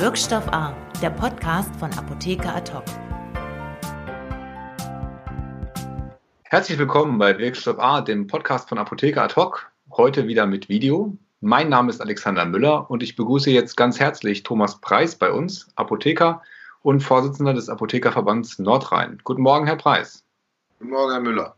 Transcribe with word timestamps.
Wirkstoff 0.00 0.48
A, 0.48 0.74
der 1.02 1.10
Podcast 1.10 1.76
von 1.76 1.92
Apotheker 1.92 2.54
Ad 2.56 2.72
Herzlich 6.44 6.78
willkommen 6.78 7.18
bei 7.18 7.36
Wirkstoff 7.36 7.78
A, 7.78 8.00
dem 8.00 8.26
Podcast 8.26 8.70
von 8.70 8.78
Apotheker 8.78 9.24
Ad 9.24 9.34
Heute 9.90 10.26
wieder 10.26 10.46
mit 10.46 10.70
Video. 10.70 11.18
Mein 11.42 11.68
Name 11.68 11.90
ist 11.90 12.00
Alexander 12.00 12.46
Müller 12.46 12.90
und 12.90 13.02
ich 13.02 13.14
begrüße 13.14 13.50
jetzt 13.50 13.76
ganz 13.76 14.00
herzlich 14.00 14.42
Thomas 14.42 14.80
Preis 14.80 15.16
bei 15.16 15.30
uns, 15.30 15.68
Apotheker 15.74 16.40
und 16.80 17.02
Vorsitzender 17.02 17.52
des 17.52 17.68
Apothekerverbands 17.68 18.58
Nordrhein. 18.58 19.20
Guten 19.22 19.42
Morgen, 19.42 19.66
Herr 19.66 19.76
Preis. 19.76 20.24
Guten 20.78 20.92
Morgen, 20.92 21.12
Herr 21.12 21.20
Müller. 21.20 21.56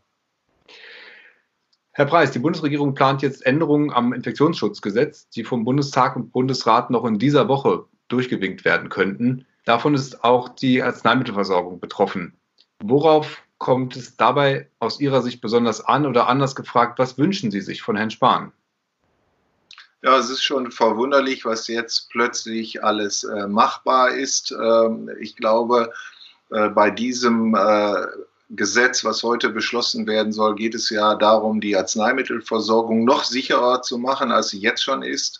Herr 1.93 2.07
Preis, 2.07 2.31
die 2.31 2.39
Bundesregierung 2.39 2.93
plant 2.93 3.21
jetzt 3.21 3.45
Änderungen 3.45 3.93
am 3.93 4.11
Infektionsschutzgesetz, 4.11 5.29
die 5.29 5.45
vom 5.45 5.63
Bundestag 5.63 6.17
und 6.17 6.33
Bundesrat 6.33 6.89
noch 6.89 7.05
in 7.05 7.19
dieser 7.19 7.47
Woche 7.47 7.85
durchgewinkt 8.13 8.63
werden 8.63 8.89
könnten. 8.89 9.45
Davon 9.65 9.95
ist 9.95 10.23
auch 10.23 10.49
die 10.49 10.81
Arzneimittelversorgung 10.81 11.79
betroffen. 11.79 12.37
Worauf 12.79 13.41
kommt 13.57 13.95
es 13.95 14.17
dabei 14.17 14.69
aus 14.79 14.99
Ihrer 14.99 15.21
Sicht 15.21 15.41
besonders 15.41 15.83
an 15.83 16.05
oder 16.05 16.27
anders 16.27 16.55
gefragt, 16.55 16.99
was 16.99 17.17
wünschen 17.17 17.49
Sie 17.49 17.61
sich 17.61 17.81
von 17.81 17.95
Herrn 17.95 18.11
Spahn? 18.11 18.51
Ja, 20.03 20.17
es 20.17 20.29
ist 20.29 20.43
schon 20.43 20.69
verwunderlich, 20.69 21.45
was 21.45 21.67
jetzt 21.69 22.09
plötzlich 22.09 22.83
alles 22.83 23.23
äh, 23.23 23.47
machbar 23.47 24.11
ist. 24.11 24.51
Ähm, 24.51 25.09
ich 25.21 25.37
glaube, 25.37 25.93
äh, 26.51 26.67
bei 26.67 26.91
diesem 26.91 27.55
äh, 27.55 28.05
Gesetz, 28.49 29.05
was 29.05 29.23
heute 29.23 29.49
beschlossen 29.49 30.05
werden 30.05 30.33
soll, 30.33 30.55
geht 30.55 30.75
es 30.75 30.89
ja 30.89 31.15
darum, 31.15 31.61
die 31.61 31.77
Arzneimittelversorgung 31.77 33.05
noch 33.05 33.23
sicherer 33.23 33.81
zu 33.81 33.97
machen, 33.97 34.33
als 34.33 34.49
sie 34.49 34.59
jetzt 34.59 34.83
schon 34.83 35.03
ist. 35.03 35.39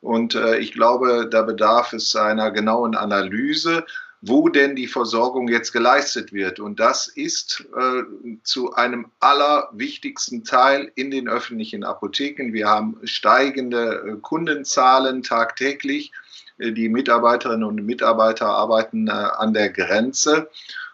Und 0.00 0.34
äh, 0.34 0.58
ich 0.58 0.72
glaube, 0.72 1.28
da 1.30 1.42
bedarf 1.42 1.92
es 1.92 2.14
einer 2.14 2.50
genauen 2.50 2.94
Analyse, 2.94 3.84
wo 4.20 4.48
denn 4.48 4.74
die 4.74 4.88
Versorgung 4.88 5.48
jetzt 5.48 5.72
geleistet 5.72 6.32
wird. 6.32 6.58
Und 6.58 6.80
das 6.80 7.06
ist 7.06 7.64
äh, 7.76 8.02
zu 8.42 8.74
einem 8.74 9.10
allerwichtigsten 9.20 10.44
Teil 10.44 10.90
in 10.96 11.10
den 11.10 11.28
öffentlichen 11.28 11.84
Apotheken. 11.84 12.52
Wir 12.52 12.68
haben 12.68 12.96
steigende 13.04 14.04
äh, 14.06 14.20
Kundenzahlen 14.20 15.22
tagtäglich. 15.22 16.12
Äh, 16.58 16.72
die 16.72 16.88
Mitarbeiterinnen 16.88 17.64
und 17.64 17.86
Mitarbeiter 17.86 18.46
arbeiten 18.46 19.06
äh, 19.06 19.10
an 19.10 19.54
der 19.54 19.70
Grenze. 19.70 20.50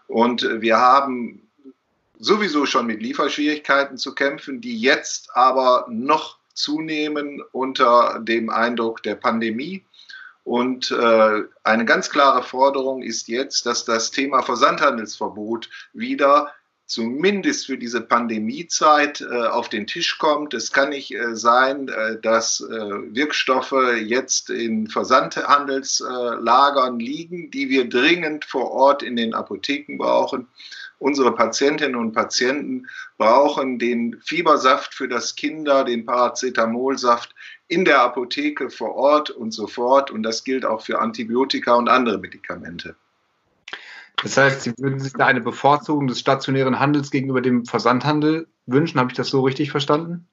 Und 0.06 0.46
wir 0.60 0.78
haben 0.78 1.40
sowieso 2.18 2.66
schon 2.66 2.86
mit 2.86 3.00
Lieferschwierigkeiten 3.02 3.96
zu 3.96 4.14
kämpfen, 4.14 4.60
die 4.60 4.78
jetzt 4.78 5.34
aber 5.34 5.86
noch 5.88 6.38
zunehmen 6.54 7.42
unter 7.52 8.20
dem 8.20 8.50
Eindruck 8.50 9.02
der 9.02 9.16
Pandemie. 9.16 9.84
Und 10.44 10.90
äh, 10.90 11.42
eine 11.62 11.84
ganz 11.84 12.10
klare 12.10 12.42
Forderung 12.42 13.02
ist 13.02 13.28
jetzt, 13.28 13.66
dass 13.66 13.84
das 13.84 14.10
Thema 14.10 14.42
Versandhandelsverbot 14.42 15.70
wieder 15.94 16.52
zumindest 16.86 17.66
für 17.66 17.78
diese 17.78 18.02
Pandemiezeit 18.02 19.22
äh, 19.22 19.46
auf 19.46 19.70
den 19.70 19.86
Tisch 19.86 20.18
kommt. 20.18 20.52
Es 20.52 20.70
kann 20.70 20.90
nicht 20.90 21.14
äh, 21.14 21.34
sein, 21.34 21.88
äh, 21.88 22.20
dass 22.20 22.60
äh, 22.60 23.14
Wirkstoffe 23.14 23.74
jetzt 24.04 24.50
in 24.50 24.88
Versandhandelslagern 24.88 26.98
liegen, 26.98 27.50
die 27.50 27.70
wir 27.70 27.88
dringend 27.88 28.44
vor 28.44 28.70
Ort 28.70 29.02
in 29.02 29.16
den 29.16 29.32
Apotheken 29.32 29.96
brauchen. 29.96 30.46
Unsere 30.98 31.34
Patientinnen 31.34 31.96
und 31.96 32.12
Patienten 32.12 32.86
brauchen 33.18 33.78
den 33.78 34.20
Fiebersaft 34.20 34.94
für 34.94 35.08
das 35.08 35.34
Kinder, 35.34 35.84
den 35.84 36.06
Paracetamolsaft 36.06 37.34
in 37.68 37.84
der 37.84 38.02
Apotheke 38.02 38.70
vor 38.70 38.94
Ort 38.94 39.30
und 39.30 39.52
so 39.52 39.66
fort. 39.66 40.10
Und 40.10 40.22
das 40.22 40.44
gilt 40.44 40.64
auch 40.64 40.82
für 40.82 41.00
Antibiotika 41.00 41.74
und 41.74 41.88
andere 41.88 42.18
Medikamente. 42.18 42.96
Das 44.22 44.36
heißt, 44.36 44.62
Sie 44.62 44.72
würden 44.78 45.00
sich 45.00 45.12
da 45.12 45.26
eine 45.26 45.40
Bevorzugung 45.40 46.06
des 46.06 46.20
stationären 46.20 46.78
Handels 46.78 47.10
gegenüber 47.10 47.40
dem 47.40 47.64
Versandhandel 47.64 48.46
wünschen? 48.66 49.00
Habe 49.00 49.10
ich 49.10 49.16
das 49.16 49.28
so 49.28 49.42
richtig 49.42 49.70
verstanden? 49.70 50.28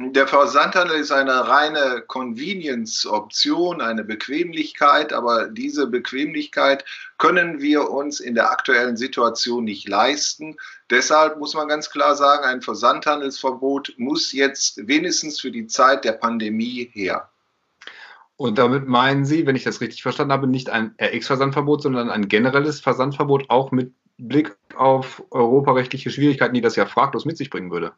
Der 0.00 0.28
Versandhandel 0.28 1.00
ist 1.00 1.10
eine 1.10 1.48
reine 1.48 2.04
Convenience-Option, 2.06 3.80
eine 3.80 4.04
Bequemlichkeit, 4.04 5.12
aber 5.12 5.48
diese 5.48 5.88
Bequemlichkeit 5.88 6.84
können 7.18 7.60
wir 7.60 7.90
uns 7.90 8.20
in 8.20 8.36
der 8.36 8.52
aktuellen 8.52 8.96
Situation 8.96 9.64
nicht 9.64 9.88
leisten. 9.88 10.56
Deshalb 10.88 11.40
muss 11.40 11.54
man 11.54 11.66
ganz 11.66 11.90
klar 11.90 12.14
sagen, 12.14 12.44
ein 12.44 12.62
Versandhandelsverbot 12.62 13.94
muss 13.96 14.30
jetzt 14.30 14.86
wenigstens 14.86 15.40
für 15.40 15.50
die 15.50 15.66
Zeit 15.66 16.04
der 16.04 16.12
Pandemie 16.12 16.88
her. 16.92 17.28
Und 18.36 18.56
damit 18.56 18.86
meinen 18.86 19.24
Sie, 19.24 19.46
wenn 19.46 19.56
ich 19.56 19.64
das 19.64 19.80
richtig 19.80 20.04
verstanden 20.04 20.32
habe, 20.32 20.46
nicht 20.46 20.70
ein 20.70 20.94
RX-Versandverbot, 21.02 21.82
sondern 21.82 22.08
ein 22.08 22.28
generelles 22.28 22.78
Versandverbot, 22.80 23.50
auch 23.50 23.72
mit 23.72 23.92
Blick 24.16 24.56
auf 24.76 25.24
europarechtliche 25.32 26.10
Schwierigkeiten, 26.10 26.54
die 26.54 26.60
das 26.60 26.76
ja 26.76 26.86
fraglos 26.86 27.24
mit 27.24 27.36
sich 27.36 27.50
bringen 27.50 27.72
würde? 27.72 27.94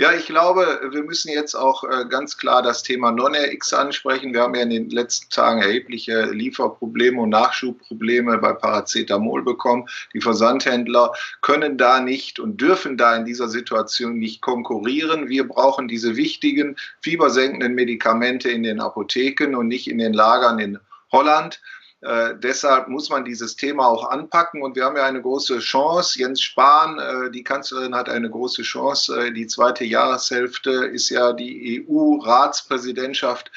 Ja, 0.00 0.14
ich 0.14 0.24
glaube, 0.24 0.80
wir 0.92 1.02
müssen 1.02 1.30
jetzt 1.30 1.54
auch 1.54 1.84
äh, 1.84 2.06
ganz 2.08 2.38
klar 2.38 2.62
das 2.62 2.82
Thema 2.82 3.12
Non-RX 3.12 3.74
ansprechen. 3.74 4.32
Wir 4.32 4.40
haben 4.40 4.54
ja 4.54 4.62
in 4.62 4.70
den 4.70 4.88
letzten 4.88 5.28
Tagen 5.28 5.60
erhebliche 5.60 6.30
Lieferprobleme 6.30 7.20
und 7.20 7.28
Nachschubprobleme 7.28 8.38
bei 8.38 8.54
Paracetamol 8.54 9.42
bekommen. 9.42 9.86
Die 10.14 10.22
Versandhändler 10.22 11.12
können 11.42 11.76
da 11.76 12.00
nicht 12.00 12.40
und 12.40 12.62
dürfen 12.62 12.96
da 12.96 13.14
in 13.14 13.26
dieser 13.26 13.50
Situation 13.50 14.18
nicht 14.18 14.40
konkurrieren. 14.40 15.28
Wir 15.28 15.46
brauchen 15.46 15.86
diese 15.86 16.16
wichtigen 16.16 16.76
fiebersenkenden 17.02 17.74
Medikamente 17.74 18.48
in 18.48 18.62
den 18.62 18.80
Apotheken 18.80 19.54
und 19.54 19.68
nicht 19.68 19.86
in 19.86 19.98
den 19.98 20.14
Lagern 20.14 20.60
in 20.60 20.78
Holland. 21.12 21.60
Äh, 22.02 22.34
deshalb 22.38 22.88
muss 22.88 23.10
man 23.10 23.24
dieses 23.24 23.56
Thema 23.56 23.86
auch 23.86 24.08
anpacken 24.08 24.62
und 24.62 24.74
wir 24.74 24.84
haben 24.84 24.96
ja 24.96 25.04
eine 25.04 25.20
große 25.20 25.58
Chance. 25.58 26.18
Jens 26.18 26.40
Spahn, 26.40 26.98
äh, 26.98 27.30
die 27.30 27.44
Kanzlerin, 27.44 27.94
hat 27.94 28.08
eine 28.08 28.30
große 28.30 28.62
Chance. 28.62 29.26
Äh, 29.26 29.32
die 29.32 29.46
zweite 29.46 29.84
Jahreshälfte 29.84 30.70
ist 30.70 31.10
ja 31.10 31.34
die 31.34 31.86
EU-Ratspräsidentschaft 31.86 33.52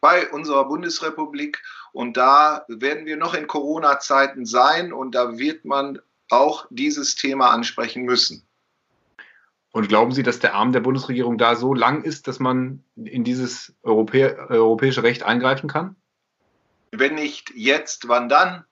bei 0.00 0.28
unserer 0.30 0.66
Bundesrepublik 0.66 1.62
und 1.92 2.16
da 2.16 2.64
werden 2.68 3.06
wir 3.06 3.16
noch 3.16 3.34
in 3.34 3.46
Corona-Zeiten 3.46 4.44
sein 4.44 4.92
und 4.92 5.14
da 5.14 5.38
wird 5.38 5.64
man 5.64 6.00
auch 6.28 6.66
dieses 6.70 7.16
Thema 7.16 7.50
ansprechen 7.50 8.02
müssen. 8.02 8.46
Und 9.72 9.88
glauben 9.88 10.12
Sie, 10.12 10.22
dass 10.22 10.40
der 10.40 10.54
Arm 10.54 10.72
der 10.72 10.80
Bundesregierung 10.80 11.38
da 11.38 11.54
so 11.54 11.74
lang 11.74 12.02
ist, 12.02 12.28
dass 12.28 12.40
man 12.40 12.82
in 12.96 13.24
dieses 13.24 13.74
Europä 13.82 14.36
europäische 14.48 15.02
Recht 15.02 15.22
eingreifen 15.22 15.68
kann? 15.68 15.96
Wenn 16.92 17.14
nicht 17.14 17.52
jetzt, 17.54 18.08
wann 18.08 18.28
dann? 18.28 18.64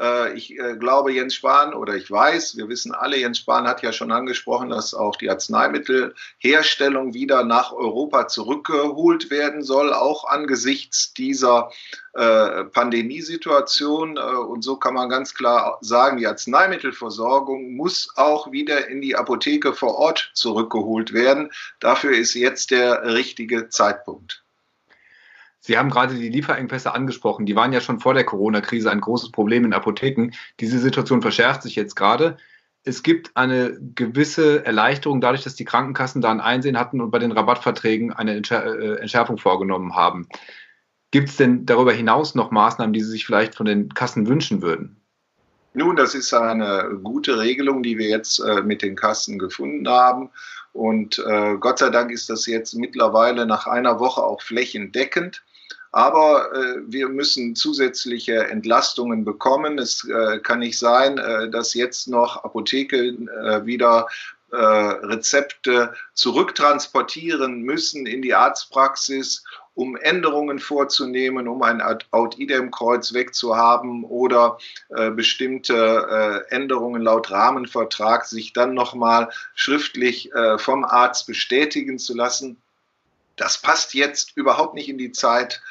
Äh, 0.00 0.32
ich 0.32 0.58
äh, 0.58 0.76
glaube, 0.76 1.12
Jens 1.12 1.34
Spahn 1.34 1.74
oder 1.74 1.94
ich 1.94 2.10
weiß, 2.10 2.56
wir 2.56 2.68
wissen 2.68 2.94
alle, 2.94 3.18
Jens 3.18 3.38
Spahn 3.38 3.68
hat 3.68 3.82
ja 3.82 3.92
schon 3.92 4.10
angesprochen, 4.10 4.70
dass 4.70 4.94
auch 4.94 5.16
die 5.16 5.28
Arzneimittelherstellung 5.28 7.12
wieder 7.12 7.44
nach 7.44 7.72
Europa 7.72 8.26
zurückgeholt 8.28 9.30
werden 9.30 9.62
soll, 9.62 9.92
auch 9.92 10.24
angesichts 10.24 11.12
dieser 11.12 11.70
äh, 12.14 12.64
Pandemiesituation. 12.64 14.16
Und 14.18 14.62
so 14.62 14.76
kann 14.76 14.94
man 14.94 15.10
ganz 15.10 15.34
klar 15.34 15.78
sagen, 15.82 16.16
die 16.16 16.26
Arzneimittelversorgung 16.26 17.74
muss 17.76 18.08
auch 18.16 18.50
wieder 18.50 18.88
in 18.88 19.02
die 19.02 19.16
Apotheke 19.16 19.74
vor 19.74 19.96
Ort 19.96 20.30
zurückgeholt 20.34 21.12
werden. 21.12 21.50
Dafür 21.78 22.16
ist 22.16 22.34
jetzt 22.34 22.70
der 22.70 23.04
richtige 23.14 23.68
Zeitpunkt. 23.68 24.42
Sie 25.60 25.76
haben 25.76 25.90
gerade 25.90 26.14
die 26.14 26.30
Lieferengpässe 26.30 26.94
angesprochen. 26.94 27.46
Die 27.46 27.54
waren 27.54 27.72
ja 27.72 27.80
schon 27.80 28.00
vor 28.00 28.14
der 28.14 28.24
Corona-Krise 28.24 28.90
ein 28.90 29.00
großes 29.00 29.30
Problem 29.30 29.64
in 29.64 29.74
Apotheken. 29.74 30.30
Diese 30.58 30.78
Situation 30.78 31.20
verschärft 31.22 31.62
sich 31.62 31.76
jetzt 31.76 31.96
gerade. 31.96 32.38
Es 32.82 33.02
gibt 33.02 33.36
eine 33.36 33.78
gewisse 33.94 34.64
Erleichterung 34.64 35.20
dadurch, 35.20 35.44
dass 35.44 35.54
die 35.54 35.66
Krankenkassen 35.66 36.22
da 36.22 36.30
ein 36.30 36.40
Einsehen 36.40 36.78
hatten 36.78 37.02
und 37.02 37.10
bei 37.10 37.18
den 37.18 37.32
Rabattverträgen 37.32 38.12
eine 38.12 38.36
äh, 38.36 39.00
Entschärfung 39.00 39.36
vorgenommen 39.36 39.94
haben. 39.94 40.26
Gibt 41.10 41.28
es 41.28 41.36
denn 41.36 41.66
darüber 41.66 41.92
hinaus 41.92 42.34
noch 42.34 42.50
Maßnahmen, 42.50 42.94
die 42.94 43.02
Sie 43.02 43.10
sich 43.10 43.26
vielleicht 43.26 43.54
von 43.54 43.66
den 43.66 43.92
Kassen 43.92 44.28
wünschen 44.28 44.62
würden? 44.62 44.96
Nun, 45.74 45.94
das 45.94 46.14
ist 46.14 46.32
eine 46.32 46.98
gute 47.02 47.38
Regelung, 47.38 47.82
die 47.82 47.98
wir 47.98 48.08
jetzt 48.08 48.40
äh, 48.40 48.62
mit 48.62 48.82
den 48.82 48.96
Kassen 48.96 49.38
gefunden 49.38 49.88
haben. 49.88 50.30
Und 50.72 51.18
äh, 51.18 51.56
Gott 51.58 51.78
sei 51.78 51.90
Dank 51.90 52.10
ist 52.10 52.30
das 52.30 52.46
jetzt 52.46 52.74
mittlerweile 52.74 53.44
nach 53.46 53.66
einer 53.66 54.00
Woche 54.00 54.22
auch 54.22 54.40
flächendeckend. 54.40 55.44
Aber 55.92 56.52
äh, 56.52 56.82
wir 56.86 57.08
müssen 57.08 57.56
zusätzliche 57.56 58.48
Entlastungen 58.48 59.24
bekommen. 59.24 59.78
Es 59.78 60.06
äh, 60.08 60.38
kann 60.38 60.60
nicht 60.60 60.78
sein, 60.78 61.18
äh, 61.18 61.50
dass 61.50 61.74
jetzt 61.74 62.06
noch 62.08 62.44
Apotheken 62.44 63.28
äh, 63.28 63.66
wieder 63.66 64.06
äh, 64.52 64.56
Rezepte 64.56 65.94
zurücktransportieren 66.14 67.62
müssen 67.62 68.06
in 68.06 68.22
die 68.22 68.34
Arztpraxis, 68.34 69.44
um 69.74 69.96
Änderungen 69.96 70.58
vorzunehmen, 70.58 71.48
um 71.48 71.62
ein 71.62 71.80
Out-Idem-Kreuz 72.10 73.14
wegzuhaben 73.14 74.04
oder 74.04 74.58
äh, 74.90 75.10
bestimmte 75.10 76.44
äh, 76.50 76.54
Änderungen 76.54 77.02
laut 77.02 77.30
Rahmenvertrag 77.30 78.26
sich 78.26 78.52
dann 78.52 78.74
nochmal 78.74 79.30
schriftlich 79.54 80.32
äh, 80.34 80.58
vom 80.58 80.84
Arzt 80.84 81.26
bestätigen 81.26 81.98
zu 81.98 82.14
lassen. 82.14 82.60
Das 83.36 83.58
passt 83.58 83.94
jetzt 83.94 84.36
überhaupt 84.36 84.74
nicht 84.74 84.88
in 84.88 84.98
die 84.98 85.12
Zeit 85.12 85.62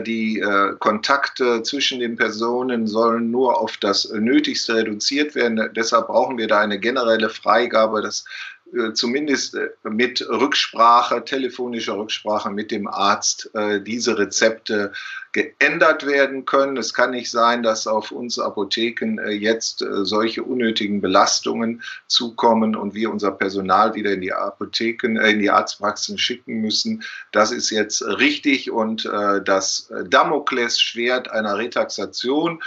die 0.00 0.38
äh, 0.40 0.74
Kontakte 0.78 1.62
zwischen 1.62 2.00
den 2.00 2.16
Personen 2.16 2.86
sollen 2.86 3.30
nur 3.30 3.60
auf 3.60 3.76
das 3.76 4.08
Nötigste 4.10 4.76
reduziert 4.76 5.34
werden. 5.34 5.70
Deshalb 5.76 6.06
brauchen 6.06 6.38
wir 6.38 6.48
da 6.48 6.60
eine 6.60 6.78
generelle 6.78 7.28
Freigabe, 7.28 8.00
dass 8.00 8.22
äh, 8.22 8.55
zumindest 8.94 9.54
äh, 9.54 9.68
mit 9.84 10.26
Rücksprache, 10.28 11.24
telefonischer 11.24 11.96
Rücksprache 11.96 12.50
mit 12.50 12.70
dem 12.70 12.88
Arzt 12.88 13.50
äh, 13.54 13.80
diese 13.80 14.18
Rezepte 14.18 14.92
geändert 15.32 16.06
werden 16.06 16.46
können. 16.46 16.76
Es 16.76 16.94
kann 16.94 17.10
nicht 17.10 17.30
sein, 17.30 17.62
dass 17.62 17.86
auf 17.86 18.10
uns 18.10 18.38
Apotheken 18.38 19.20
jetzt 19.28 19.84
solche 19.86 20.42
unnötigen 20.42 21.02
Belastungen 21.02 21.82
zukommen 22.06 22.74
und 22.74 22.94
wir 22.94 23.10
unser 23.10 23.32
Personal 23.32 23.94
wieder 23.94 24.12
in 24.12 24.22
die 24.22 24.32
Apotheken, 24.32 25.18
in 25.18 25.40
die 25.40 25.50
Arztpraxen 25.50 26.16
schicken 26.16 26.62
müssen. 26.62 27.04
Das 27.32 27.52
ist 27.52 27.68
jetzt 27.68 28.00
richtig 28.02 28.70
und 28.70 29.04
das 29.04 29.92
Damoklesschwert 30.08 31.30
einer 31.30 31.58
Retaxation 31.58 32.62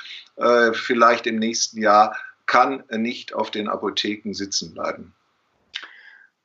vielleicht 0.74 1.26
im 1.26 1.40
nächsten 1.40 1.82
Jahr 1.82 2.16
kann 2.46 2.84
nicht 2.92 3.34
auf 3.34 3.50
den 3.50 3.68
Apotheken 3.68 4.34
sitzen 4.34 4.76
bleiben 4.76 5.16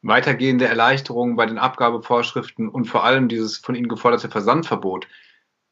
weitergehende 0.05 0.67
Erleichterungen 0.67 1.35
bei 1.35 1.47
den 1.47 1.59
Abgabevorschriften 1.59 2.69
und 2.69 2.85
vor 2.85 3.05
allem 3.05 3.29
dieses 3.29 3.59
von 3.59 3.75
Ihnen 3.75 3.89
geforderte 3.89 4.29
Versandverbot. 4.29 5.09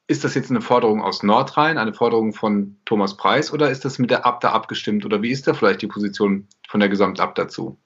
Ist 0.08 0.24
das 0.24 0.34
jetzt 0.34 0.50
eine 0.50 0.62
Forderung 0.62 1.02
aus 1.02 1.22
Nordrhein, 1.22 1.78
eine 1.78 1.94
Forderung 1.94 2.32
von 2.32 2.80
Thomas 2.84 3.16
Preis 3.16 3.52
oder 3.52 3.70
ist 3.70 3.84
das 3.84 3.98
mit 3.98 4.10
der 4.10 4.26
Abda 4.26 4.50
abgestimmt 4.52 5.04
oder 5.04 5.22
wie 5.22 5.30
ist 5.30 5.46
da 5.46 5.54
vielleicht 5.54 5.82
die 5.82 5.86
Position 5.86 6.48
von 6.66 6.80
der 6.80 6.88
Gesamtabda 6.88 7.44
dazu? 7.44 7.78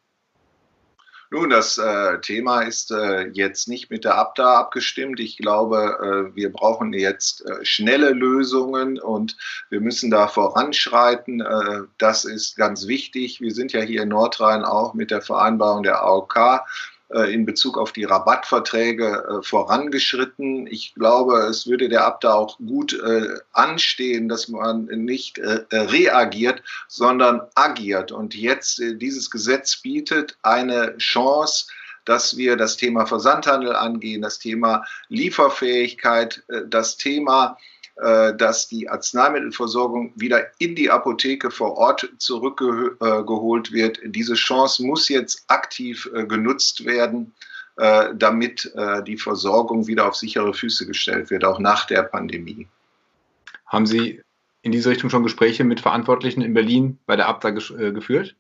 Nun, 1.31 1.51
das 1.51 1.77
äh, 1.79 2.21
Thema 2.21 2.63
ist 2.63 2.93
äh, 2.93 3.29
jetzt 3.29 3.67
nicht 3.67 3.91
mit 3.91 4.05
der 4.05 4.17
Abda 4.17 4.59
abgestimmt. 4.59 5.19
Ich 5.19 5.37
glaube, 5.37 6.31
äh, 6.33 6.37
wir 6.37 6.53
brauchen 6.53 6.93
jetzt 6.93 7.45
äh, 7.45 7.65
schnelle 7.65 8.11
Lösungen 8.11 9.01
und 9.01 9.37
wir 9.69 9.81
müssen 9.81 10.11
da 10.11 10.29
voranschreiten. 10.29 11.41
Äh, 11.41 11.83
das 11.99 12.25
ist 12.25 12.57
ganz 12.57 12.87
wichtig. 12.87 13.41
Wir 13.41 13.53
sind 13.53 13.73
ja 13.73 13.81
hier 13.81 14.03
in 14.03 14.11
Nordrhein 14.11 14.65
auch 14.65 14.95
mit 14.95 15.11
der 15.11 15.21
Vereinbarung 15.21 15.83
der 15.83 16.03
AOK 16.03 16.65
in 17.15 17.47
Bezug 17.47 17.79
auf 17.79 17.93
die 17.93 18.05
Rabattverträge 18.05 19.41
äh, 19.41 19.43
vorangeschritten. 19.43 20.67
Ich 20.67 20.95
glaube, 20.95 21.39
es 21.49 21.67
würde 21.67 21.89
der 21.89 22.05
Abda 22.05 22.35
auch 22.35 22.59
gut 22.59 22.93
äh, 22.95 23.39
anstehen, 23.53 24.29
dass 24.29 24.49
man 24.49 24.87
nicht 24.87 25.39
reagiert, 25.39 26.63
sondern 26.89 27.43
agiert. 27.55 28.13
Und 28.13 28.35
jetzt 28.35 28.81
dieses 28.81 29.31
Gesetz 29.31 29.77
bietet 29.77 30.37
eine 30.43 30.97
Chance, 30.99 31.67
dass 32.05 32.37
wir 32.37 32.57
das 32.57 32.77
Thema 32.77 33.07
Versandhandel 33.07 33.75
angehen, 33.75 34.23
das 34.23 34.39
Thema 34.39 34.85
Lieferfähigkeit, 35.09 36.43
das 36.69 36.97
Thema 36.97 37.57
äh, 37.59 37.76
dass 37.97 38.69
die 38.69 38.91
Arzneimittelversorgung 38.91 40.13
wieder 40.17 40.49
in 40.59 40.75
die 40.75 40.91
Apotheke 40.91 41.51
vor 41.51 41.79
Ort 41.79 42.11
zurückgeholt 42.19 43.73
wird. 43.73 44.01
Diese 44.05 44.35
Chance 44.35 44.85
muss 44.85 45.09
jetzt 45.09 45.45
aktiv 45.49 46.11
äh, 46.15 46.27
genutzt 46.27 46.85
werden, 46.85 47.33
äh, 47.77 48.15
damit 48.15 48.71
die 49.07 49.17
Versorgung 49.17 49.87
wieder 49.87 50.07
auf 50.09 50.15
sichere 50.15 50.53
Füße 50.53 50.87
gestellt 50.87 51.31
wird, 51.31 51.45
auch 51.45 51.59
nach 51.59 51.87
der 51.87 52.03
Pandemie. 52.03 52.69
Haben 53.67 53.87
Sie 53.87 54.21
in 54.63 54.73
diese 54.73 54.91
Richtung 54.91 55.11
schon 55.11 55.23
Gespräche 55.23 55.65
mit 55.65 55.81
Verantwortlichen 55.81 56.43
in 56.43 56.53
Berlin 56.53 56.99
bei 57.07 57.17
der 57.17 57.29
Abda 57.29 57.51
geführt? 57.51 58.37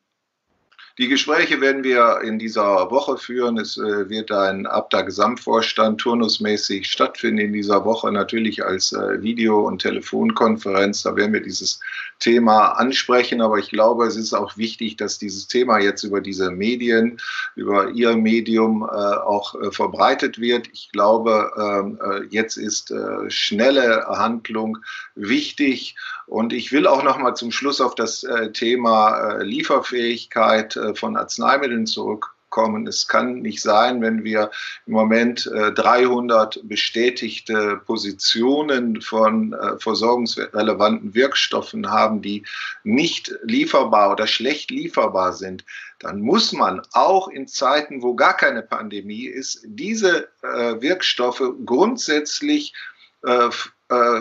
Die 0.99 1.09
Gespräche 1.09 1.61
werden 1.61 1.85
wir 1.85 2.23
in 2.23 2.39
dieser 2.39 2.91
Woche 2.91 3.19
führen. 3.19 3.59
Es 3.59 3.77
äh, 3.77 4.09
wird 4.09 4.33
ein 4.33 4.67
Abda-Gesamtvorstand 4.67 6.01
turnusmäßig 6.01 6.91
stattfinden 6.91 7.39
in 7.39 7.53
dieser 7.53 7.85
Woche, 7.85 8.11
natürlich 8.11 8.65
als 8.65 8.93
äh, 8.93 9.21
Video- 9.21 9.61
und 9.67 9.83
Telefonkonferenz. 9.83 11.03
Da 11.03 11.15
werden 11.15 11.35
wir 11.35 11.43
dieses 11.43 11.81
Thema 12.19 12.69
ansprechen. 12.79 13.43
Aber 13.43 13.59
ich 13.59 13.69
glaube, 13.69 14.07
es 14.07 14.17
ist 14.17 14.33
auch 14.33 14.57
wichtig, 14.57 14.97
dass 14.97 15.19
dieses 15.19 15.49
Thema 15.49 15.79
jetzt 15.81 16.03
über 16.03 16.23
diese 16.23 16.51
Medien, 16.51 17.19
über 17.57 17.91
Ihr 17.91 18.17
Medium 18.17 18.83
äh, 18.83 18.87
auch 18.87 19.55
verbreitet 19.75 20.41
wird. 20.41 20.67
Ich 20.73 20.91
glaube, 20.93 21.51
ähm, 21.59 22.27
jetzt 22.31 22.57
ist 22.57 22.93
schnelle 23.29 24.07
Handlung 24.07 24.79
wichtig. 25.15 25.97
Und 26.27 26.53
ich 26.53 26.73
will 26.73 26.87
auch 26.87 27.03
noch 27.03 27.19
mal 27.19 27.35
zum 27.35 27.53
Schluss 27.53 27.81
auf 27.81 27.95
das 27.95 28.27
Thema 28.53 29.37
Lieferfähigkeit 29.43 30.77
von 30.95 31.17
Arzneimitteln 31.17 31.87
zurückkommen. 31.87 32.87
Es 32.87 33.09
kann 33.09 33.41
nicht 33.41 33.61
sein, 33.61 34.01
wenn 34.01 34.25
wir 34.25 34.51
im 34.87 34.95
Moment 34.95 35.51
300 35.53 36.61
bestätigte 36.63 37.81
Positionen 37.85 39.03
von 39.03 39.53
äh, 39.53 39.79
versorgungsrelevanten 39.79 41.15
Wirkstoffen 41.15 41.91
haben, 41.91 42.23
die 42.23 42.45
nicht 42.83 43.35
lieferbar 43.43 44.13
oder 44.13 44.27
schlecht 44.27 44.71
lieferbar 44.71 45.33
sind, 45.33 45.65
dann 45.99 46.21
muss 46.21 46.53
man 46.53 46.83
auch 46.93 47.29
in 47.29 47.49
Zeiten, 47.49 48.03
wo 48.03 48.15
gar 48.15 48.37
keine 48.37 48.63
Pandemie 48.63 49.27
ist, 49.27 49.61
diese 49.65 50.29
äh, 50.43 50.81
Wirkstoffe 50.81 51.43
grundsätzlich 51.65 52.75
äh, 53.23 53.51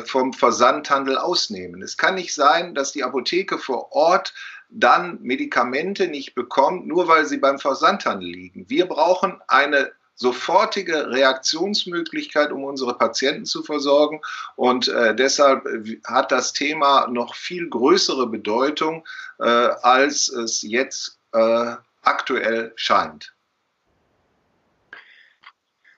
vom 0.05 0.33
Versandhandel 0.33 1.17
ausnehmen. 1.17 1.81
Es 1.81 1.97
kann 1.97 2.15
nicht 2.15 2.35
sein, 2.35 2.75
dass 2.75 2.91
die 2.91 3.03
Apotheke 3.03 3.57
vor 3.57 3.91
Ort 3.93 4.31
dann 4.69 5.19
Medikamente 5.21 6.07
nicht 6.07 6.35
bekommt, 6.35 6.87
nur 6.87 7.07
weil 7.07 7.25
sie 7.25 7.37
beim 7.37 7.59
Versandhandel 7.59 8.29
liegen. 8.29 8.69
Wir 8.69 8.85
brauchen 8.85 9.39
eine 9.47 9.91
sofortige 10.15 11.09
Reaktionsmöglichkeit, 11.11 12.51
um 12.51 12.63
unsere 12.63 12.97
Patienten 12.97 13.45
zu 13.45 13.63
versorgen. 13.63 14.21
Und 14.55 14.87
äh, 14.87 15.13
deshalb 15.15 15.65
hat 16.05 16.31
das 16.31 16.53
Thema 16.53 17.07
noch 17.07 17.35
viel 17.35 17.69
größere 17.69 18.27
Bedeutung, 18.27 19.05
äh, 19.39 19.43
als 19.43 20.29
es 20.29 20.61
jetzt 20.61 21.19
äh, 21.33 21.75
aktuell 22.01 22.71
scheint. 22.75 23.35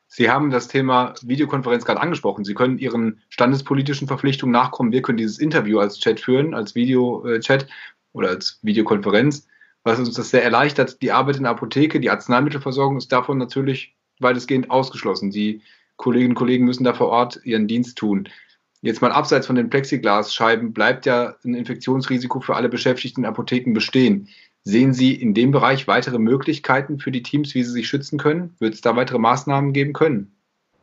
Sie 0.07 0.31
haben 0.31 0.49
das 0.49 0.67
Thema 0.67 1.13
Videokonferenz 1.21 1.85
gerade 1.85 2.01
angesprochen. 2.01 2.43
Sie 2.43 2.55
können 2.55 2.79
Ihren 2.79 3.21
standespolitischen 3.29 4.07
Verpflichtungen 4.07 4.51
nachkommen. 4.51 4.91
Wir 4.91 5.03
können 5.03 5.19
dieses 5.19 5.37
Interview 5.37 5.77
als 5.77 5.99
Chat 5.99 6.19
führen, 6.19 6.55
als 6.55 6.73
Videochat 6.73 7.67
oder 8.13 8.29
als 8.29 8.59
Videokonferenz, 8.61 9.47
was 9.83 9.99
uns 9.99 10.13
das 10.13 10.29
sehr 10.29 10.43
erleichtert. 10.43 11.01
Die 11.01 11.11
Arbeit 11.11 11.37
in 11.37 11.43
der 11.43 11.51
Apotheke, 11.51 11.99
die 11.99 12.09
Arzneimittelversorgung 12.09 12.97
ist 12.97 13.11
davon 13.11 13.37
natürlich 13.37 13.95
weitestgehend 14.19 14.69
ausgeschlossen. 14.69 15.31
Die 15.31 15.61
Kolleginnen 15.95 16.31
und 16.31 16.35
Kollegen 16.35 16.65
müssen 16.65 16.83
da 16.83 16.93
vor 16.93 17.09
Ort 17.09 17.39
ihren 17.43 17.67
Dienst 17.67 17.97
tun. 17.97 18.29
Jetzt 18.81 19.01
mal 19.01 19.11
abseits 19.11 19.47
von 19.47 19.55
den 19.55 19.69
Plexiglasscheiben 19.69 20.71
bleibt 20.71 21.05
ja 21.05 21.35
ein 21.43 21.55
Infektionsrisiko 21.55 22.39
für 22.41 22.55
alle 22.55 22.69
Beschäftigten 22.69 23.21
in 23.21 23.25
Apotheken 23.25 23.73
bestehen. 23.73 24.29
Sehen 24.63 24.93
Sie 24.93 25.13
in 25.13 25.33
dem 25.33 25.51
Bereich 25.51 25.87
weitere 25.87 26.19
Möglichkeiten 26.19 26.99
für 26.99 27.11
die 27.11 27.23
Teams, 27.23 27.55
wie 27.55 27.63
sie 27.63 27.71
sich 27.71 27.87
schützen 27.87 28.19
können? 28.19 28.55
Wird 28.59 28.75
es 28.75 28.81
da 28.81 28.95
weitere 28.95 29.17
Maßnahmen 29.17 29.73
geben 29.73 29.93
können? 29.93 30.36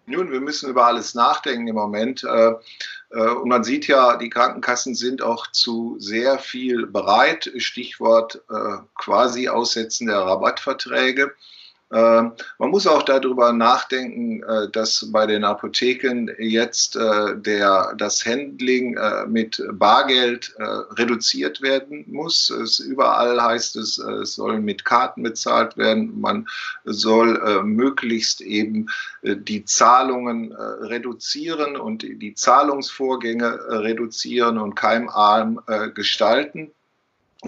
Nun, 0.06 0.30
wir 0.30 0.40
müssen 0.40 0.68
über 0.68 0.86
alles 0.86 1.14
nachdenken 1.14 1.66
im 1.66 1.76
Moment. 1.76 2.24
Äh, 2.24 2.52
äh, 3.10 3.28
und 3.28 3.48
man 3.48 3.64
sieht 3.64 3.86
ja, 3.86 4.16
die 4.16 4.28
Krankenkassen 4.28 4.94
sind 4.94 5.22
auch 5.22 5.46
zu 5.48 5.96
sehr 5.98 6.38
viel 6.38 6.86
bereit. 6.86 7.50
Stichwort 7.56 8.42
äh, 8.50 8.78
quasi 8.96 9.48
Aussetzen 9.48 10.08
der 10.08 10.18
Rabattverträge. 10.18 11.32
Ähm, 11.94 12.32
man 12.58 12.70
muss 12.70 12.88
auch 12.88 13.04
darüber 13.04 13.52
nachdenken, 13.52 14.42
äh, 14.42 14.68
dass 14.70 15.12
bei 15.12 15.26
den 15.26 15.44
Apotheken 15.44 16.28
jetzt 16.38 16.96
äh, 16.96 17.36
der, 17.36 17.94
das 17.96 18.26
Handling 18.26 18.96
äh, 18.96 19.26
mit 19.26 19.62
Bargeld 19.72 20.54
reduziert 20.98 21.62
werden 21.62 22.04
muss. 22.08 22.50
Es, 22.50 22.78
überall 22.78 23.40
heißt 23.40 23.76
es, 23.76 23.98
es 23.98 24.34
soll 24.34 24.60
mit 24.60 24.84
Karten 24.84 25.22
bezahlt 25.22 25.76
werden. 25.76 26.20
Man 26.20 26.46
soll 26.84 27.62
möglichst 27.64 28.40
eben 28.40 28.86
die 29.22 29.64
Zahlungen 29.64 30.52
reduzieren 30.52 31.76
und 31.76 32.02
die 32.02 32.34
Zahlungsvorgänge 32.34 33.58
reduzieren 33.68 34.58
und 34.58 34.74
keimarm 34.74 35.60
gestalten 35.94 36.72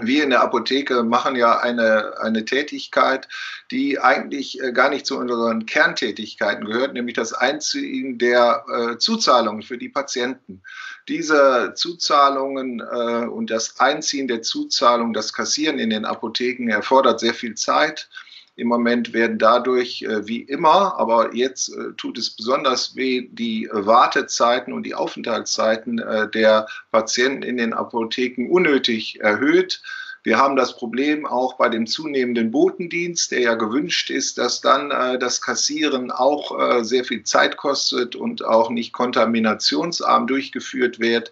wir 0.00 0.25
in 0.25 0.31
der 0.31 0.43
Apotheke 0.43 1.03
machen 1.03 1.37
ja 1.37 1.59
eine, 1.59 2.15
eine 2.21 2.45
Tätigkeit, 2.45 3.29
die 3.71 3.99
eigentlich 3.99 4.61
äh, 4.61 4.73
gar 4.73 4.91
nicht 4.91 5.07
zu 5.07 5.19
unseren 5.19 5.67
Kerntätigkeiten 5.67 6.65
gehört, 6.65 6.93
nämlich 6.93 7.15
das 7.15 7.33
Einziehen 7.33 8.19
der 8.19 8.65
äh, 8.69 8.99
Zuzahlungen 8.99 9.62
für 9.62 9.79
die 9.79 9.88
Patienten. 9.88 10.62
Diese 11.09 11.73
Zuzahlungen 11.75 12.81
äh, 12.81 13.26
und 13.26 13.50
das 13.50 13.81
Einziehen 13.81 14.29
der 14.29 14.43
Zuzahlungen, 14.43 15.15
das 15.15 15.33
Kassieren 15.33 15.79
in 15.79 15.91
den 15.91 16.05
Apotheken 16.05 16.69
erfordert 16.69 17.21
sehr 17.21 17.35
viel 17.35 17.55
Zeit. 17.55 18.09
Im 18.57 18.69
Moment 18.69 19.13
werden 19.13 19.39
dadurch 19.39 20.03
äh, 20.03 20.27
wie 20.27 20.41
immer, 20.41 20.99
aber 20.99 21.35
jetzt 21.35 21.69
äh, 21.69 21.93
tut 21.99 22.17
es 22.17 22.31
besonders 22.31 22.97
weh, 22.97 23.29
die 23.31 23.69
Wartezeiten 23.71 24.73
und 24.73 24.85
die 24.85 24.95
Aufenthaltszeiten 24.95 25.99
äh, 25.99 26.31
der 26.31 26.67
Patienten 26.91 27.43
in 27.43 27.59
den 27.59 27.75
Apotheken 27.75 28.49
unnötig 28.51 29.21
erhöht. 29.21 29.83
Wir 30.27 30.39
haben 30.39 30.57
das 30.57 30.75
Problem 30.75 31.25
auch 31.25 31.57
bei 31.57 31.69
dem 31.69 31.87
zunehmenden 31.87 32.51
Botendienst, 32.51 33.31
der 33.31 33.41
ja 33.41 33.55
gewünscht 33.55 34.11
ist, 34.11 34.39
dass 34.39 34.61
dann 34.61 34.91
äh, 34.91 35.19
das 35.19 35.41
Kassieren 35.41 36.11
auch 36.11 36.59
äh, 36.59 36.83
sehr 36.83 37.05
viel 37.05 37.23
Zeit 37.23 37.57
kostet 37.57 38.17
und 38.17 38.45
auch 38.45 38.71
nicht 38.71 38.93
kontaminationsarm 38.93 40.27
durchgeführt 40.27 40.99
wird. 40.99 41.31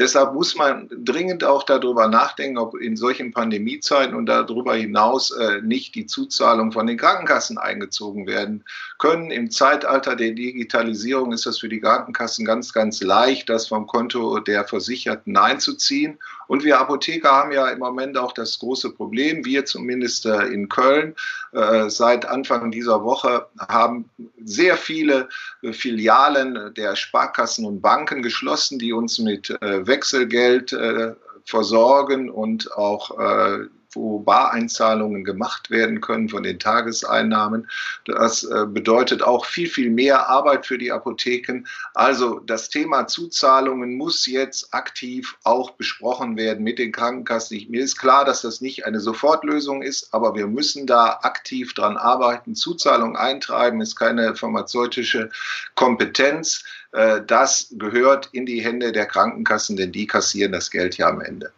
Deshalb 0.00 0.32
muss 0.32 0.56
man 0.56 0.88
dringend 0.90 1.44
auch 1.44 1.62
darüber 1.62 2.08
nachdenken, 2.08 2.56
ob 2.56 2.74
in 2.74 2.96
solchen 2.96 3.32
Pandemiezeiten 3.32 4.14
und 4.16 4.24
darüber 4.24 4.74
hinaus 4.74 5.30
äh, 5.30 5.60
nicht 5.60 5.94
die 5.94 6.06
Zuzahlung 6.06 6.72
von 6.72 6.86
den 6.86 6.96
Krankenkassen 6.96 7.58
eingezogen 7.58 8.26
werden 8.26 8.64
können. 8.98 9.30
Im 9.30 9.50
Zeitalter 9.50 10.16
der 10.16 10.30
Digitalisierung 10.30 11.32
ist 11.32 11.44
das 11.44 11.58
für 11.58 11.68
die 11.68 11.80
Krankenkassen 11.80 12.46
ganz, 12.46 12.72
ganz 12.72 13.02
leicht, 13.02 13.50
das 13.50 13.68
vom 13.68 13.86
Konto 13.86 14.40
der 14.40 14.64
Versicherten 14.64 15.36
einzuziehen. 15.36 16.18
Und 16.50 16.64
wir 16.64 16.80
Apotheker 16.80 17.30
haben 17.30 17.52
ja 17.52 17.68
im 17.68 17.78
Moment 17.78 18.18
auch 18.18 18.32
das 18.32 18.58
große 18.58 18.90
Problem, 18.90 19.44
wir 19.44 19.66
zumindest 19.66 20.26
äh, 20.26 20.46
in 20.46 20.68
Köln, 20.68 21.14
äh, 21.52 21.88
seit 21.88 22.26
Anfang 22.26 22.72
dieser 22.72 23.04
Woche 23.04 23.46
haben 23.68 24.10
sehr 24.44 24.76
viele 24.76 25.28
äh, 25.62 25.72
Filialen 25.72 26.74
der 26.74 26.96
Sparkassen 26.96 27.64
und 27.64 27.80
Banken 27.80 28.20
geschlossen, 28.22 28.80
die 28.80 28.92
uns 28.92 29.20
mit 29.20 29.56
Wechselgeld 29.90 30.74
versorgen 31.44 32.30
und 32.30 32.72
auch 32.72 33.10
wo 33.92 34.20
Bareinzahlungen 34.20 35.24
gemacht 35.24 35.70
werden 35.70 36.00
können 36.00 36.28
von 36.28 36.42
den 36.42 36.58
Tageseinnahmen. 36.58 37.68
Das 38.04 38.44
äh, 38.44 38.66
bedeutet 38.66 39.22
auch 39.22 39.44
viel, 39.44 39.68
viel 39.68 39.90
mehr 39.90 40.28
Arbeit 40.28 40.66
für 40.66 40.78
die 40.78 40.92
Apotheken. 40.92 41.64
Also 41.94 42.40
das 42.40 42.68
Thema 42.68 43.06
Zuzahlungen 43.06 43.96
muss 43.96 44.26
jetzt 44.26 44.72
aktiv 44.72 45.36
auch 45.44 45.72
besprochen 45.72 46.36
werden 46.36 46.64
mit 46.64 46.78
den 46.78 46.92
Krankenkassen. 46.92 47.66
Mir 47.68 47.82
ist 47.82 47.98
klar, 47.98 48.24
dass 48.24 48.42
das 48.42 48.60
nicht 48.60 48.86
eine 48.86 49.00
Sofortlösung 49.00 49.82
ist, 49.82 50.12
aber 50.12 50.34
wir 50.34 50.46
müssen 50.46 50.86
da 50.86 51.20
aktiv 51.22 51.74
dran 51.74 51.96
arbeiten. 51.96 52.54
Zuzahlung 52.54 53.16
eintreiben 53.16 53.80
ist 53.80 53.96
keine 53.96 54.34
pharmazeutische 54.34 55.30
Kompetenz. 55.74 56.64
Äh, 56.92 57.22
das 57.26 57.68
gehört 57.72 58.28
in 58.32 58.46
die 58.46 58.62
Hände 58.62 58.92
der 58.92 59.06
Krankenkassen, 59.06 59.76
denn 59.76 59.92
die 59.92 60.06
kassieren 60.06 60.52
das 60.52 60.70
Geld 60.70 60.96
ja 60.96 61.08
am 61.08 61.20
Ende. 61.20 61.52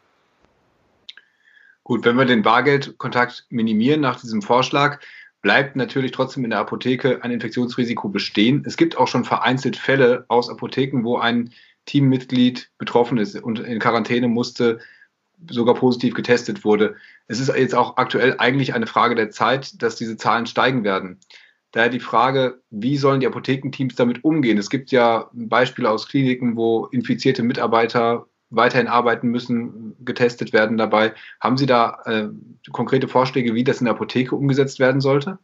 Gut, 1.92 2.06
wenn 2.06 2.16
wir 2.16 2.24
den 2.24 2.40
Bargeldkontakt 2.40 3.44
minimieren 3.50 4.00
nach 4.00 4.18
diesem 4.18 4.40
Vorschlag, 4.40 4.98
bleibt 5.42 5.76
natürlich 5.76 6.12
trotzdem 6.12 6.42
in 6.42 6.48
der 6.48 6.60
Apotheke 6.60 7.22
ein 7.22 7.30
Infektionsrisiko 7.30 8.08
bestehen. 8.08 8.62
Es 8.66 8.78
gibt 8.78 8.96
auch 8.96 9.08
schon 9.08 9.24
vereinzelt 9.24 9.76
Fälle 9.76 10.24
aus 10.28 10.48
Apotheken, 10.48 11.04
wo 11.04 11.18
ein 11.18 11.52
Teammitglied 11.84 12.70
betroffen 12.78 13.18
ist 13.18 13.36
und 13.42 13.58
in 13.58 13.78
Quarantäne 13.78 14.28
musste, 14.28 14.78
sogar 15.50 15.74
positiv 15.74 16.14
getestet 16.14 16.64
wurde. 16.64 16.96
Es 17.26 17.38
ist 17.38 17.54
jetzt 17.54 17.74
auch 17.74 17.98
aktuell 17.98 18.36
eigentlich 18.38 18.72
eine 18.72 18.86
Frage 18.86 19.14
der 19.14 19.28
Zeit, 19.28 19.82
dass 19.82 19.96
diese 19.96 20.16
Zahlen 20.16 20.46
steigen 20.46 20.84
werden. 20.84 21.20
Daher 21.72 21.90
die 21.90 22.00
Frage, 22.00 22.62
wie 22.70 22.96
sollen 22.96 23.20
die 23.20 23.26
Apothekenteams 23.26 23.96
damit 23.96 24.24
umgehen? 24.24 24.56
Es 24.56 24.70
gibt 24.70 24.92
ja 24.92 25.28
Beispiele 25.34 25.90
aus 25.90 26.08
Kliniken, 26.08 26.56
wo 26.56 26.86
infizierte 26.86 27.42
Mitarbeiter 27.42 28.28
weiterhin 28.52 28.86
arbeiten 28.86 29.28
müssen, 29.28 29.96
getestet 30.04 30.52
werden 30.52 30.76
dabei. 30.76 31.14
Haben 31.40 31.56
Sie 31.56 31.66
da 31.66 32.02
äh, 32.04 32.28
konkrete 32.70 33.08
Vorschläge, 33.08 33.54
wie 33.54 33.64
das 33.64 33.80
in 33.80 33.86
der 33.86 33.94
Apotheke 33.94 34.36
umgesetzt 34.36 34.78
werden 34.78 35.00
sollte? 35.00 35.38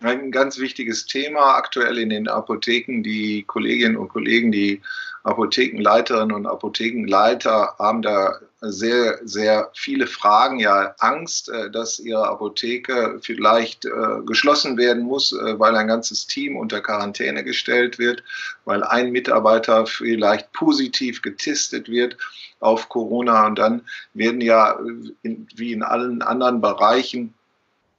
Ein 0.00 0.30
ganz 0.30 0.58
wichtiges 0.58 1.06
Thema 1.06 1.56
aktuell 1.56 1.98
in 1.98 2.10
den 2.10 2.28
Apotheken. 2.28 3.02
Die 3.02 3.42
Kolleginnen 3.42 3.96
und 3.96 4.08
Kollegen, 4.08 4.52
die 4.52 4.82
Apothekenleiterinnen 5.24 6.34
und 6.34 6.46
Apothekenleiter 6.46 7.74
haben 7.78 8.02
da 8.02 8.38
sehr, 8.70 9.18
sehr 9.24 9.70
viele 9.74 10.06
Fragen, 10.06 10.58
ja 10.58 10.94
Angst, 10.98 11.48
äh, 11.48 11.70
dass 11.70 11.98
ihre 11.98 12.28
Apotheke 12.28 13.18
vielleicht 13.22 13.84
äh, 13.84 13.90
geschlossen 14.24 14.76
werden 14.76 15.02
muss, 15.02 15.32
äh, 15.32 15.58
weil 15.58 15.76
ein 15.76 15.88
ganzes 15.88 16.26
Team 16.26 16.56
unter 16.56 16.80
Quarantäne 16.80 17.44
gestellt 17.44 17.98
wird, 17.98 18.22
weil 18.64 18.82
ein 18.82 19.12
Mitarbeiter 19.12 19.86
vielleicht 19.86 20.52
positiv 20.52 21.22
getestet 21.22 21.88
wird 21.88 22.16
auf 22.60 22.88
Corona. 22.88 23.46
Und 23.46 23.58
dann 23.58 23.82
werden 24.14 24.40
ja 24.40 24.78
wie 25.22 25.72
in 25.72 25.82
allen 25.82 26.22
anderen 26.22 26.60
Bereichen 26.60 27.34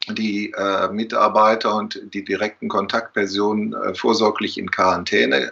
die 0.08 0.54
Mitarbeiter 0.92 1.76
und 1.76 2.00
die 2.14 2.24
direkten 2.24 2.68
Kontaktpersonen 2.68 3.76
vorsorglich 3.96 4.60
in 4.60 4.70
Quarantäne 4.70 5.52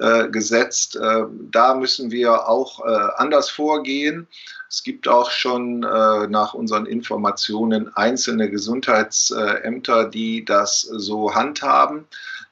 äh, 0.00 0.28
gesetzt. 0.28 0.96
Äh, 0.96 1.24
da 1.50 1.74
müssen 1.74 2.10
wir 2.10 2.48
auch 2.48 2.84
äh, 2.84 3.08
anders 3.16 3.50
vorgehen. 3.50 4.26
Es 4.70 4.82
gibt 4.82 5.08
auch 5.08 5.32
schon 5.32 5.80
nach 5.80 6.54
unseren 6.54 6.86
Informationen 6.86 7.92
einzelne 7.96 8.48
Gesundheitsämter, 8.48 10.04
die 10.04 10.44
das 10.44 10.82
so 10.82 11.34
handhaben, 11.34 12.04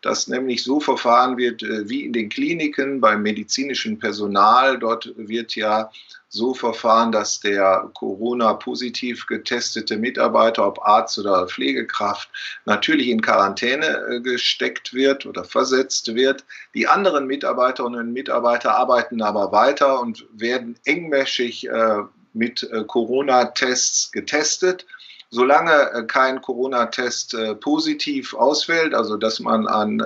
dass 0.03 0.27
nämlich 0.27 0.65
so 0.65 0.81
verfahren 0.81 1.37
wird 1.37 1.63
wie 1.63 2.05
in 2.05 2.13
den 2.13 2.29
Kliniken 2.29 3.01
beim 3.01 3.23
medizinischen 3.23 4.01
Personal. 4.01 4.81
Dort 4.81 5.13
wird 5.17 5.55
ja 5.55 5.93
so 6.29 6.53
verfahren, 6.53 7.11
dass 7.11 7.41
der 7.41 7.91
Corona-positiv 7.95 9.27
getestete 9.27 9.97
Mitarbeiter, 9.97 10.67
ob 10.67 10.87
Arzt 10.87 11.19
oder 11.19 11.49
Pflegekraft, 11.49 12.29
natürlich 12.67 13.09
in 13.09 13.23
Quarantäne 13.23 13.87
äh, 13.87 14.21
gesteckt 14.21 14.93
wird 14.93 15.25
oder 15.25 15.45
versetzt 15.45 16.15
wird. 16.15 16.45
Die 16.75 16.87
anderen 16.87 17.27
Mitarbeiterinnen 17.27 18.01
und 18.01 18.13
Mitarbeiter 18.13 18.77
arbeiten 18.77 19.23
aber 19.23 19.53
weiter 19.53 20.01
und 20.01 20.27
werden 20.33 20.79
engmäschig 20.85 21.67
äh, 21.67 22.03
mit 22.35 22.63
äh, 22.63 22.85
Corona-Tests 22.85 24.13
getestet. 24.13 24.87
Solange 25.31 26.07
kein 26.07 26.41
Corona-Test 26.41 27.37
positiv 27.61 28.33
ausfällt, 28.33 28.95
also 28.95 29.19
dass 29.19 29.41
man 29.41 29.67
an 29.67 30.01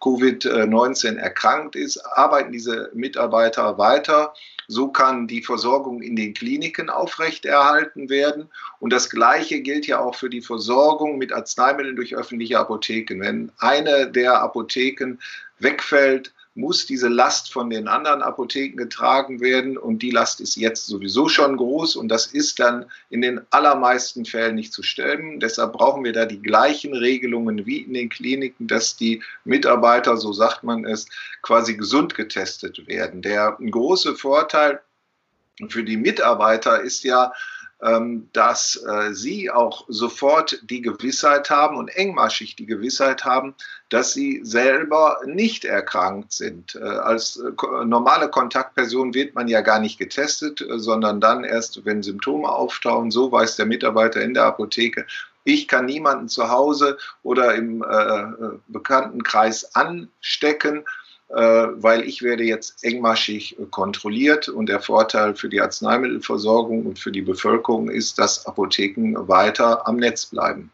Covid-19 0.00 1.16
erkrankt 1.16 1.76
ist, 1.76 1.98
arbeiten 1.98 2.50
diese 2.50 2.90
Mitarbeiter 2.92 3.78
weiter 3.78 4.34
so 4.68 4.88
kann 4.88 5.26
die 5.26 5.42
Versorgung 5.42 6.02
in 6.02 6.16
den 6.16 6.34
Kliniken 6.34 6.90
aufrechterhalten 6.90 8.08
werden. 8.08 8.48
Und 8.80 8.92
das 8.92 9.10
Gleiche 9.10 9.60
gilt 9.60 9.86
ja 9.86 10.00
auch 10.00 10.14
für 10.14 10.30
die 10.30 10.42
Versorgung 10.42 11.18
mit 11.18 11.32
Arzneimitteln 11.32 11.96
durch 11.96 12.14
öffentliche 12.14 12.58
Apotheken. 12.58 13.20
Wenn 13.20 13.52
eine 13.58 14.10
der 14.10 14.40
Apotheken 14.40 15.18
wegfällt, 15.58 16.32
muss 16.54 16.84
diese 16.84 17.08
Last 17.08 17.52
von 17.52 17.70
den 17.70 17.88
anderen 17.88 18.22
Apotheken 18.22 18.76
getragen 18.76 19.40
werden 19.40 19.78
und 19.78 20.00
die 20.02 20.10
Last 20.10 20.40
ist 20.40 20.56
jetzt 20.56 20.86
sowieso 20.86 21.28
schon 21.28 21.56
groß 21.56 21.96
und 21.96 22.08
das 22.08 22.26
ist 22.26 22.58
dann 22.58 22.90
in 23.08 23.22
den 23.22 23.40
allermeisten 23.50 24.26
Fällen 24.26 24.56
nicht 24.56 24.72
zu 24.72 24.82
stemmen. 24.82 25.40
Deshalb 25.40 25.72
brauchen 25.72 26.04
wir 26.04 26.12
da 26.12 26.26
die 26.26 26.42
gleichen 26.42 26.94
Regelungen 26.94 27.64
wie 27.64 27.78
in 27.78 27.94
den 27.94 28.10
Kliniken, 28.10 28.66
dass 28.66 28.96
die 28.96 29.22
Mitarbeiter, 29.44 30.18
so 30.18 30.32
sagt 30.32 30.62
man 30.62 30.84
es, 30.84 31.06
quasi 31.40 31.74
gesund 31.76 32.14
getestet 32.14 32.86
werden. 32.86 33.22
Der 33.22 33.56
große 33.58 34.14
Vorteil 34.14 34.80
für 35.68 35.84
die 35.84 35.96
Mitarbeiter 35.96 36.82
ist 36.82 37.02
ja, 37.04 37.32
dass 38.32 38.76
äh, 38.76 39.12
sie 39.12 39.50
auch 39.50 39.84
sofort 39.88 40.60
die 40.62 40.82
Gewissheit 40.82 41.50
haben 41.50 41.76
und 41.76 41.88
engmaschig 41.88 42.54
die 42.54 42.66
Gewissheit 42.66 43.24
haben, 43.24 43.54
dass 43.88 44.12
sie 44.12 44.40
selber 44.44 45.18
nicht 45.26 45.64
erkrankt 45.64 46.32
sind. 46.32 46.76
Äh, 46.76 46.84
als 46.84 47.38
äh, 47.38 47.84
normale 47.84 48.28
Kontaktperson 48.28 49.14
wird 49.14 49.34
man 49.34 49.48
ja 49.48 49.62
gar 49.62 49.80
nicht 49.80 49.98
getestet, 49.98 50.64
sondern 50.76 51.20
dann 51.20 51.42
erst, 51.42 51.84
wenn 51.84 52.04
Symptome 52.04 52.48
auftauchen. 52.48 53.10
So 53.10 53.32
weiß 53.32 53.56
der 53.56 53.66
Mitarbeiter 53.66 54.22
in 54.22 54.34
der 54.34 54.44
Apotheke, 54.44 55.04
ich 55.44 55.66
kann 55.66 55.86
niemanden 55.86 56.28
zu 56.28 56.50
Hause 56.50 56.98
oder 57.24 57.56
im 57.56 57.82
äh, 57.82 58.58
Bekanntenkreis 58.68 59.74
anstecken 59.74 60.84
weil 61.32 62.02
ich 62.02 62.22
werde 62.22 62.44
jetzt 62.44 62.84
engmaschig 62.84 63.56
kontrolliert 63.70 64.48
und 64.48 64.68
der 64.68 64.80
Vorteil 64.80 65.34
für 65.34 65.48
die 65.48 65.60
Arzneimittelversorgung 65.60 66.84
und 66.84 66.98
für 66.98 67.10
die 67.10 67.22
Bevölkerung 67.22 67.88
ist, 67.88 68.18
dass 68.18 68.46
Apotheken 68.46 69.14
weiter 69.28 69.86
am 69.86 69.96
Netz 69.96 70.26
bleiben. 70.26 70.70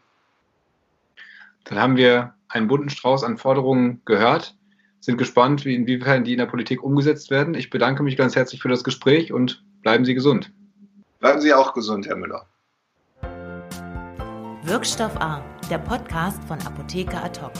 Dann 1.63 1.79
haben 1.79 1.97
wir 1.97 2.33
einen 2.49 2.67
bunten 2.67 2.89
Strauß 2.89 3.23
an 3.23 3.37
Forderungen 3.37 4.01
gehört, 4.05 4.55
sind 4.99 5.17
gespannt, 5.17 5.65
wie 5.65 5.75
inwiefern 5.75 6.23
die 6.23 6.33
in 6.33 6.39
der 6.39 6.45
Politik 6.45 6.83
umgesetzt 6.83 7.29
werden. 7.31 7.53
Ich 7.53 7.69
bedanke 7.69 8.03
mich 8.03 8.17
ganz 8.17 8.35
herzlich 8.35 8.61
für 8.61 8.69
das 8.69 8.83
Gespräch 8.83 9.31
und 9.31 9.63
bleiben 9.81 10.03
Sie 10.03 10.13
gesund. 10.13 10.51
Bleiben 11.19 11.41
Sie 11.41 11.53
auch 11.53 11.73
gesund, 11.73 12.07
Herr 12.07 12.15
Müller. 12.15 12.45
Wirkstoff 14.63 15.15
A, 15.21 15.41
der 15.69 15.77
Podcast 15.77 16.43
von 16.45 16.59
Apotheker 16.61 17.23
Ad 17.23 17.39
hoc. 17.41 17.53